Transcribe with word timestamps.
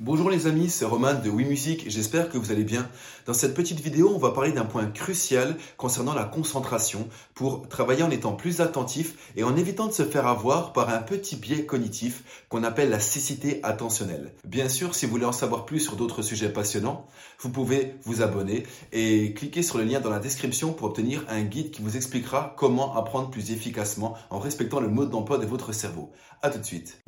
Bonjour 0.00 0.28
les 0.28 0.48
amis, 0.48 0.70
c'est 0.70 0.84
Roman 0.84 1.14
de 1.14 1.30
WeMusic, 1.30 1.88
j'espère 1.88 2.28
que 2.28 2.36
vous 2.36 2.50
allez 2.50 2.64
bien. 2.64 2.88
Dans 3.26 3.32
cette 3.32 3.54
petite 3.54 3.78
vidéo, 3.78 4.10
on 4.12 4.18
va 4.18 4.32
parler 4.32 4.50
d'un 4.50 4.64
point 4.64 4.86
crucial 4.86 5.56
concernant 5.76 6.14
la 6.14 6.24
concentration 6.24 7.08
pour 7.34 7.68
travailler 7.68 8.02
en 8.02 8.10
étant 8.10 8.32
plus 8.32 8.60
attentif 8.60 9.14
et 9.36 9.44
en 9.44 9.56
évitant 9.56 9.86
de 9.86 9.92
se 9.92 10.02
faire 10.02 10.26
avoir 10.26 10.72
par 10.72 10.88
un 10.88 10.98
petit 10.98 11.36
biais 11.36 11.64
cognitif 11.64 12.24
qu'on 12.48 12.64
appelle 12.64 12.90
la 12.90 12.98
cécité 12.98 13.60
attentionnelle. 13.62 14.32
Bien 14.44 14.68
sûr, 14.68 14.96
si 14.96 15.06
vous 15.06 15.12
voulez 15.12 15.26
en 15.26 15.32
savoir 15.32 15.64
plus 15.64 15.78
sur 15.78 15.94
d'autres 15.94 16.22
sujets 16.22 16.52
passionnants, 16.52 17.06
vous 17.38 17.50
pouvez 17.50 17.94
vous 18.02 18.20
abonner 18.20 18.64
et 18.92 19.32
cliquer 19.32 19.62
sur 19.62 19.78
le 19.78 19.84
lien 19.84 20.00
dans 20.00 20.10
la 20.10 20.18
description 20.18 20.72
pour 20.72 20.88
obtenir 20.88 21.24
un 21.28 21.42
guide 21.42 21.70
qui 21.70 21.82
vous 21.82 21.96
expliquera 21.96 22.52
comment 22.56 22.96
apprendre 22.96 23.30
plus 23.30 23.52
efficacement 23.52 24.16
en 24.30 24.40
respectant 24.40 24.80
le 24.80 24.88
mode 24.88 25.10
d'emploi 25.10 25.38
de 25.38 25.46
votre 25.46 25.70
cerveau. 25.70 26.10
À 26.42 26.50
tout 26.50 26.58
de 26.58 26.64
suite. 26.64 27.00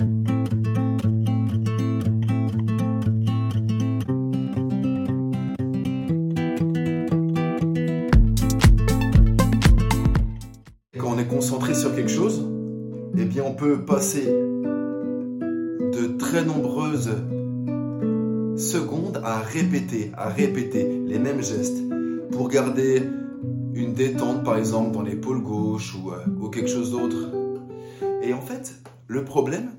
On 13.41 13.55
peut 13.55 13.85
passer 13.85 14.25
de 14.25 16.17
très 16.19 16.45
nombreuses 16.45 17.11
secondes 18.57 19.21
à 19.25 19.41
répéter, 19.41 20.13
à 20.17 20.29
répéter 20.29 21.03
les 21.07 21.19
mêmes 21.19 21.43
gestes 21.43 21.79
pour 22.31 22.49
garder 22.49 23.03
une 23.75 23.93
détente 23.93 24.43
par 24.45 24.57
exemple 24.57 24.93
dans 24.93 25.03
l'épaule 25.03 25.43
gauche 25.43 25.95
ou, 25.95 26.11
euh, 26.13 26.49
quelque 26.49 26.71
chose 26.71 26.93
d'autre. 26.93 27.33
Et 28.23 28.33
en 28.33 28.41
fait, 28.41 28.75
le 29.07 29.25
problème, 29.25 29.71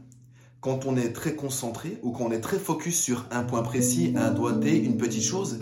quand 0.61 0.85
on 0.85 0.95
est 0.95 1.13
très 1.13 1.33
concentré 1.33 1.97
ou 2.03 2.11
qu'on 2.11 2.31
est 2.31 2.41
très 2.41 2.59
focus 2.59 2.99
sur 2.99 3.25
un 3.31 3.43
point 3.43 3.63
précis, 3.63 4.13
un 4.15 4.31
doigté, 4.31 4.77
une 4.77 4.97
petite 4.97 5.23
chose, 5.23 5.59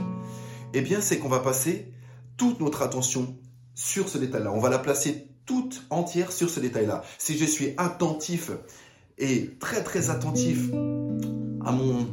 eh 0.74 0.82
bien 0.82 1.00
c'est 1.00 1.18
qu'on 1.18 1.30
va 1.30 1.40
passer 1.40 1.94
toute 2.38 2.60
notre 2.60 2.82
attention 2.82 3.38
sur 3.76 4.10
ce 4.10 4.18
détail-là. 4.18 4.52
On 4.52 4.60
va 4.60 4.70
la 4.70 4.80
placer 4.80 5.28
toute 5.46 5.84
entière 5.90 6.32
sur 6.32 6.50
ce 6.50 6.60
détail-là. 6.60 7.04
Si 7.18 7.38
je 7.38 7.46
suis 7.46 7.74
attentif 7.78 8.52
et 9.18 9.52
très 9.60 9.84
très 9.84 10.10
attentif 10.10 10.70
à 11.64 11.72
mon 11.72 12.08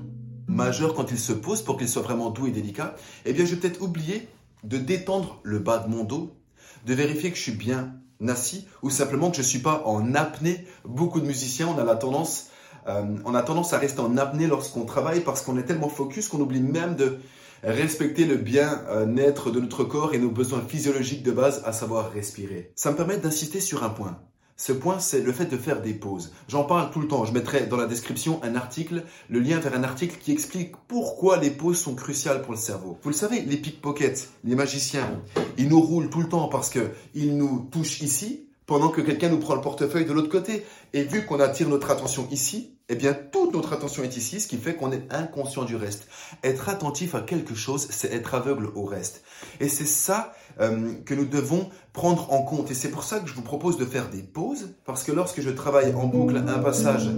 majeur 0.47 0.95
quand 0.95 1.11
il 1.11 1.19
se 1.19 1.33
pose 1.33 1.63
pour 1.63 1.79
qu'il 1.79 1.89
soit 1.89 2.03
vraiment 2.03 2.31
doux 2.31 2.47
et 2.47 2.51
délicat, 2.51 2.95
eh 3.25 3.33
bien 3.33 3.47
je 3.47 3.55
vais 3.55 3.61
peut-être 3.61 3.81
oublier 3.81 4.29
de 4.65 4.77
détendre 4.77 5.41
le 5.43 5.59
bas 5.59 5.79
de 5.79 5.89
mon 5.89 6.05
dos, 6.05 6.37
de 6.85 6.95
vérifier 6.95 7.31
que 7.31 7.37
je 7.37 7.43
suis 7.43 7.53
bien 7.53 7.95
assis 8.29 8.69
ou 8.83 8.91
simplement 8.91 9.31
que 9.31 9.37
je 9.37 9.43
ne 9.43 9.47
suis 9.47 9.59
pas 9.59 9.83
en 9.87 10.15
apnée. 10.15 10.67
Beaucoup 10.85 11.21
de 11.21 11.27
musiciens, 11.27 11.69
on 11.69 11.79
a 11.79 11.85
la 11.85 11.97
tendance, 11.97 12.51
euh, 12.87 13.43
tendance 13.47 13.73
à 13.73 13.79
rester 13.79 14.01
en 14.01 14.17
apnée 14.17 14.47
lorsqu'on 14.47 14.85
travaille 14.85 15.21
parce 15.21 15.43
qu'on 15.43 15.59
est 15.59 15.65
tellement 15.65 15.89
focus 15.89 16.29
qu'on 16.29 16.41
oublie 16.41 16.61
même 16.61 16.97
de 16.97 17.19
respecter 17.63 18.25
le 18.25 18.37
bien-être 18.37 19.51
de 19.51 19.61
notre 19.61 19.85
corps 19.85 20.15
et 20.15 20.19
nos 20.19 20.31
besoins 20.31 20.63
physiologiques 20.67 21.23
de 21.23 21.33
base, 21.33 21.63
à 21.65 21.73
savoir 21.73 22.13
respirer. 22.13 22.73
Ça 22.75 22.91
me 22.91 22.97
permet 22.97 23.19
d'insister 23.19 23.61
sur 23.61 23.85
un 23.85 23.91
point. 23.91 24.19
Ce 24.57 24.73
point, 24.73 25.01
c'est 25.01 25.23
le 25.23 25.33
fait 25.33 25.47
de 25.47 25.57
faire 25.57 25.83
des 25.83 25.95
pauses. 25.95 26.33
J'en 26.47 26.65
parle 26.65 26.91
tout 26.91 27.01
le 27.01 27.09
temps. 27.09 27.25
Je 27.25 27.33
mettrai 27.33 27.67
dans 27.67 27.77
la 27.77 27.87
description 27.87 28.39
un 28.45 28.55
article, 28.55 29.03
le 29.29 29.41
lien 29.41 29.59
vers 29.59 29.75
un 29.75 29.83
article 29.83 30.19
qui 30.21 30.31
explique 30.31 30.73
pourquoi 30.87 31.39
les 31.39 31.51
pauses 31.51 31.79
sont 31.79 31.95
cruciales 31.95 32.43
pour 32.43 32.53
le 32.53 32.59
cerveau. 32.59 32.99
Vous 33.03 33.11
le 33.11 33.15
savez, 33.17 33.41
les 33.41 33.57
pickpockets, 33.57 34.29
les 34.45 34.55
magiciens, 34.55 35.21
ils 35.59 35.69
nous 35.69 35.81
roulent 35.81 36.11
tout 36.11 36.21
le 36.21 36.29
temps 36.29 36.49
parce 36.49 36.71
qu'ils 36.71 37.37
nous 37.37 37.69
touchent 37.73 38.03
ici, 38.03 38.47
pendant 38.67 38.91
que 38.91 39.01
quelqu'un 39.01 39.31
nous 39.31 39.41
prend 39.41 39.57
le 39.57 39.61
portefeuille 39.61 40.05
de 40.05 40.13
l'autre 40.13 40.29
côté. 40.31 40.65
Et 40.93 41.03
vu 41.03 41.25
qu'on 41.25 41.41
attire 41.41 41.69
notre 41.69 41.91
attention 41.91 42.29
ici, 42.31 42.77
eh 42.89 42.95
bien, 42.95 43.15
toute 43.15 43.55
notre 43.55 43.73
attention 43.73 44.03
est 44.03 44.17
ici, 44.17 44.41
ce 44.41 44.49
qui 44.49 44.57
fait 44.57 44.75
qu'on 44.75 44.93
est 44.93 45.13
inconscient 45.13 45.65
du 45.65 45.77
reste. 45.77 46.09
Être 46.43 46.69
attentif 46.69 47.15
à 47.15 47.21
quelque 47.21 47.55
chose, 47.55 47.87
c'est 47.91 48.13
être 48.13 48.35
aveugle 48.35 48.71
au 48.75 48.85
reste. 48.85 49.23
Et 49.61 49.69
c'est 49.69 49.87
ça 49.87 50.35
euh, 50.61 50.93
que 51.05 51.15
nous 51.15 51.25
devons 51.25 51.69
prendre 51.93 52.33
en 52.33 52.43
compte. 52.43 52.71
Et 52.71 52.75
c'est 52.75 52.91
pour 52.91 53.05
ça 53.05 53.21
que 53.21 53.29
je 53.29 53.35
vous 53.35 53.43
propose 53.43 53.79
de 53.79 53.85
faire 53.85 54.11
des 54.11 54.23
pauses, 54.23 54.75
parce 54.85 55.05
que 55.05 55.13
lorsque 55.13 55.41
je 55.41 55.51
travaille 55.51 55.95
en 55.95 56.07
boucle 56.07 56.37
un 56.37 56.59
passage 56.59 57.09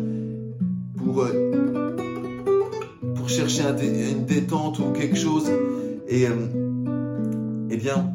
pour, 0.96 1.22
euh, 1.22 1.96
pour 3.16 3.28
chercher 3.28 3.62
une 3.62 4.26
détente 4.26 4.78
ou 4.78 4.92
quelque 4.92 5.16
chose, 5.16 5.50
et 6.06 6.28
euh, 6.28 7.66
eh 7.70 7.76
bien, 7.76 8.12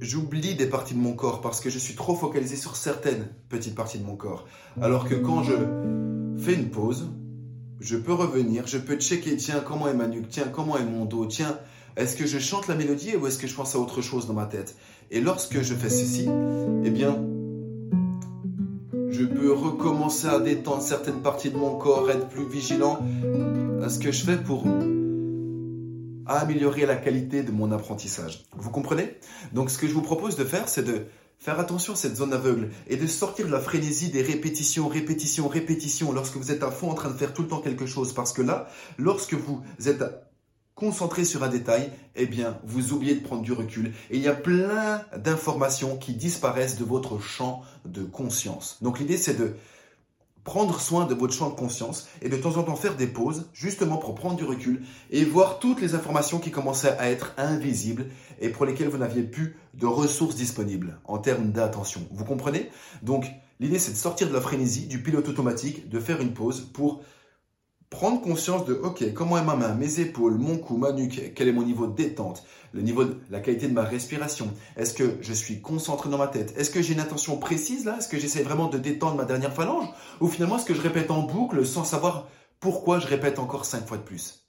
j'oublie 0.00 0.54
des 0.54 0.66
parties 0.66 0.94
de 0.94 1.00
mon 1.00 1.14
corps 1.14 1.40
parce 1.40 1.60
que 1.60 1.70
je 1.70 1.78
suis 1.78 1.94
trop 1.94 2.14
focalisé 2.14 2.56
sur 2.56 2.76
certaines 2.76 3.26
petites 3.48 3.74
parties 3.74 3.98
de 3.98 4.04
mon 4.04 4.16
corps. 4.16 4.46
Alors 4.80 5.08
que 5.08 5.14
quand 5.14 5.42
je 5.42 5.54
fais 6.38 6.54
une 6.54 6.70
pause, 6.70 7.10
je 7.80 7.96
peux 7.96 8.12
revenir, 8.12 8.66
je 8.66 8.78
peux 8.78 8.96
checker, 8.96 9.36
tiens, 9.36 9.62
comment 9.66 9.88
est 9.88 9.94
ma 9.94 10.06
nuque, 10.06 10.28
tiens, 10.28 10.48
comment 10.52 10.76
est 10.78 10.84
mon 10.84 11.04
dos, 11.04 11.26
tiens, 11.26 11.58
est-ce 11.96 12.16
que 12.16 12.26
je 12.26 12.38
chante 12.38 12.66
la 12.66 12.74
mélodie 12.74 13.16
ou 13.16 13.26
est-ce 13.26 13.38
que 13.38 13.46
je 13.46 13.54
pense 13.54 13.74
à 13.74 13.78
autre 13.78 14.02
chose 14.02 14.26
dans 14.26 14.34
ma 14.34 14.46
tête? 14.46 14.76
Et 15.10 15.20
lorsque 15.20 15.60
je 15.60 15.74
fais 15.74 15.90
ceci, 15.90 16.28
eh 16.84 16.90
bien, 16.90 17.22
je 19.10 19.24
peux 19.24 19.52
recommencer 19.52 20.26
à 20.26 20.40
détendre 20.40 20.82
certaines 20.82 21.22
parties 21.22 21.50
de 21.50 21.56
mon 21.56 21.78
corps, 21.78 22.10
être 22.10 22.28
plus 22.28 22.48
vigilant 22.48 22.98
à 23.82 23.88
ce 23.88 23.98
que 23.98 24.10
je 24.10 24.24
fais 24.24 24.36
pour 24.36 24.64
améliorer 26.26 26.86
la 26.86 26.96
qualité 26.96 27.42
de 27.42 27.52
mon 27.52 27.70
apprentissage. 27.70 28.44
Vous 28.56 28.70
comprenez? 28.70 29.14
Donc 29.52 29.70
ce 29.70 29.78
que 29.78 29.86
je 29.86 29.92
vous 29.92 30.02
propose 30.02 30.36
de 30.36 30.44
faire, 30.44 30.68
c'est 30.68 30.82
de 30.82 31.02
faire 31.44 31.60
attention 31.60 31.92
à 31.92 31.96
cette 31.96 32.16
zone 32.16 32.32
aveugle 32.32 32.70
et 32.88 32.96
de 32.96 33.06
sortir 33.06 33.46
de 33.46 33.52
la 33.52 33.60
frénésie 33.60 34.08
des 34.08 34.22
répétitions, 34.22 34.88
répétitions, 34.88 35.46
répétitions 35.46 36.10
lorsque 36.10 36.36
vous 36.36 36.50
êtes 36.50 36.62
à 36.62 36.70
fond 36.70 36.90
en 36.90 36.94
train 36.94 37.10
de 37.10 37.18
faire 37.18 37.34
tout 37.34 37.42
le 37.42 37.48
temps 37.48 37.60
quelque 37.60 37.84
chose. 37.84 38.14
Parce 38.14 38.32
que 38.32 38.40
là, 38.40 38.70
lorsque 38.96 39.34
vous 39.34 39.62
êtes 39.84 40.02
concentré 40.74 41.26
sur 41.26 41.42
un 41.42 41.48
détail, 41.48 41.92
eh 42.16 42.24
bien, 42.24 42.58
vous 42.64 42.94
oubliez 42.94 43.14
de 43.14 43.20
prendre 43.20 43.42
du 43.42 43.52
recul. 43.52 43.92
Et 44.10 44.16
il 44.16 44.22
y 44.22 44.28
a 44.28 44.34
plein 44.34 45.02
d'informations 45.18 45.98
qui 45.98 46.14
disparaissent 46.14 46.78
de 46.78 46.84
votre 46.84 47.20
champ 47.20 47.60
de 47.84 48.04
conscience. 48.04 48.78
Donc 48.80 48.98
l'idée, 48.98 49.18
c'est 49.18 49.34
de 49.34 49.54
prendre 50.44 50.78
soin 50.78 51.06
de 51.06 51.14
votre 51.14 51.32
champ 51.32 51.50
de 51.50 51.54
conscience 51.54 52.06
et 52.22 52.28
de 52.28 52.36
temps 52.36 52.56
en 52.56 52.62
temps 52.62 52.76
faire 52.76 52.96
des 52.96 53.06
pauses, 53.06 53.48
justement 53.54 53.96
pour 53.96 54.14
prendre 54.14 54.36
du 54.36 54.44
recul 54.44 54.82
et 55.10 55.24
voir 55.24 55.58
toutes 55.58 55.80
les 55.80 55.94
informations 55.94 56.38
qui 56.38 56.50
commençaient 56.50 56.96
à 56.98 57.10
être 57.10 57.32
invisibles 57.38 58.06
et 58.40 58.50
pour 58.50 58.66
lesquelles 58.66 58.88
vous 58.88 58.98
n'aviez 58.98 59.22
plus 59.22 59.56
de 59.74 59.86
ressources 59.86 60.36
disponibles 60.36 60.98
en 61.04 61.18
termes 61.18 61.50
d'attention. 61.50 62.06
Vous 62.12 62.24
comprenez? 62.24 62.70
Donc 63.02 63.26
l'idée 63.58 63.78
c'est 63.78 63.92
de 63.92 63.96
sortir 63.96 64.28
de 64.28 64.34
la 64.34 64.40
frénésie, 64.40 64.86
du 64.86 65.02
pilote 65.02 65.28
automatique, 65.28 65.88
de 65.88 65.98
faire 65.98 66.20
une 66.20 66.34
pause 66.34 66.68
pour 66.72 67.00
prendre 67.94 68.20
conscience 68.20 68.64
de, 68.64 68.74
ok, 68.74 69.14
comment 69.14 69.38
est 69.38 69.44
ma 69.44 69.54
main, 69.54 69.72
mes 69.74 70.00
épaules, 70.00 70.34
mon 70.34 70.58
cou, 70.58 70.76
ma 70.76 70.90
nuque, 70.90 71.32
quel 71.36 71.46
est 71.46 71.52
mon 71.52 71.62
niveau 71.62 71.86
de 71.86 71.94
détente, 71.94 72.44
le 72.72 72.82
niveau 72.82 73.04
la 73.30 73.38
qualité 73.38 73.68
de 73.68 73.72
ma 73.72 73.84
respiration, 73.84 74.50
est-ce 74.76 74.94
que 74.94 75.16
je 75.20 75.32
suis 75.32 75.60
concentré 75.60 76.10
dans 76.10 76.18
ma 76.18 76.26
tête, 76.26 76.54
est-ce 76.58 76.70
que 76.70 76.82
j'ai 76.82 76.94
une 76.94 77.00
attention 77.00 77.38
précise 77.38 77.84
là, 77.84 77.96
est-ce 77.98 78.08
que 78.08 78.18
j'essaie 78.18 78.42
vraiment 78.42 78.66
de 78.66 78.78
détendre 78.78 79.14
ma 79.14 79.24
dernière 79.24 79.54
phalange, 79.54 79.86
ou 80.20 80.26
finalement 80.26 80.56
est-ce 80.56 80.66
que 80.66 80.74
je 80.74 80.80
répète 80.80 81.12
en 81.12 81.22
boucle 81.22 81.64
sans 81.64 81.84
savoir 81.84 82.28
pourquoi 82.58 82.98
je 82.98 83.06
répète 83.06 83.38
encore 83.38 83.64
cinq 83.64 83.86
fois 83.86 83.96
de 83.96 84.02
plus? 84.02 84.43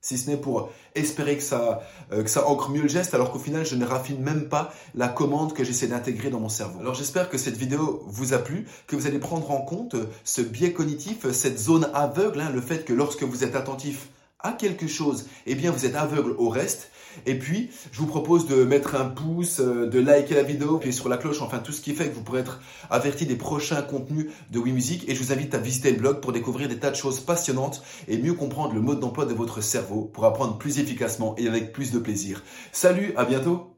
Si 0.00 0.18
ce 0.18 0.30
n'est 0.30 0.36
pour 0.36 0.70
espérer 0.94 1.36
que 1.36 1.42
ça, 1.42 1.82
euh, 2.12 2.22
que 2.22 2.30
ça 2.30 2.46
ancre 2.48 2.70
mieux 2.70 2.82
le 2.82 2.88
geste, 2.88 3.14
alors 3.14 3.32
qu'au 3.32 3.38
final, 3.38 3.66
je 3.66 3.74
ne 3.74 3.84
raffine 3.84 4.20
même 4.20 4.48
pas 4.48 4.72
la 4.94 5.08
commande 5.08 5.52
que 5.52 5.64
j'essaie 5.64 5.88
d'intégrer 5.88 6.30
dans 6.30 6.40
mon 6.40 6.48
cerveau. 6.48 6.80
Alors 6.80 6.94
j'espère 6.94 7.28
que 7.28 7.38
cette 7.38 7.56
vidéo 7.56 8.04
vous 8.06 8.32
a 8.32 8.38
plu, 8.38 8.66
que 8.86 8.96
vous 8.96 9.06
allez 9.06 9.18
prendre 9.18 9.50
en 9.50 9.60
compte 9.62 9.96
ce 10.24 10.42
biais 10.42 10.72
cognitif, 10.72 11.30
cette 11.32 11.58
zone 11.58 11.90
aveugle, 11.94 12.40
hein, 12.40 12.50
le 12.52 12.60
fait 12.60 12.84
que 12.84 12.92
lorsque 12.92 13.22
vous 13.22 13.44
êtes 13.44 13.56
attentif 13.56 14.08
à 14.40 14.52
quelque 14.52 14.86
chose, 14.86 15.26
eh 15.46 15.54
bien 15.54 15.70
vous 15.70 15.86
êtes 15.86 15.94
aveugle 15.94 16.34
au 16.38 16.48
reste. 16.48 16.90
Et 17.24 17.38
puis, 17.38 17.70
je 17.92 17.98
vous 17.98 18.06
propose 18.06 18.46
de 18.46 18.64
mettre 18.64 18.94
un 18.94 19.06
pouce, 19.06 19.60
euh, 19.60 19.86
de 19.86 19.98
liker 19.98 20.34
la 20.34 20.42
vidéo, 20.42 20.76
puis 20.76 20.92
sur 20.92 21.08
la 21.08 21.16
cloche, 21.16 21.40
enfin 21.40 21.60
tout 21.60 21.72
ce 21.72 21.80
qui 21.80 21.94
fait 21.94 22.10
que 22.10 22.14
vous 22.14 22.22
pourrez 22.22 22.40
être 22.40 22.60
averti 22.90 23.24
des 23.24 23.36
prochains 23.36 23.80
contenus 23.80 24.26
de 24.50 24.58
WeMusic. 24.58 25.08
Et 25.08 25.14
je 25.14 25.22
vous 25.22 25.32
invite 25.32 25.54
à 25.54 25.58
visiter 25.58 25.92
le 25.92 25.96
blog 25.96 26.20
pour 26.20 26.32
découvrir 26.32 26.68
des 26.68 26.78
tas 26.78 26.90
de 26.90 26.96
choses 26.96 27.20
passionnantes 27.20 27.82
et 28.06 28.18
mieux 28.18 28.34
comprendre 28.34 28.74
le 28.74 28.82
mode 28.82 29.00
d'emploi 29.00 29.24
de 29.24 29.32
votre 29.32 29.62
cerveau 29.62 30.10
pour 30.12 30.26
apprendre 30.26 30.58
plus 30.58 30.78
efficacement 30.78 31.34
et 31.38 31.48
avec 31.48 31.72
plus 31.72 31.90
de 31.90 31.98
plaisir. 31.98 32.42
Salut, 32.72 33.14
à 33.16 33.24
bientôt 33.24 33.75